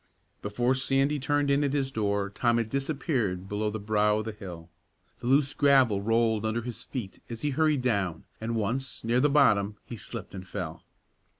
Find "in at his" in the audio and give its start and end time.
1.51-1.91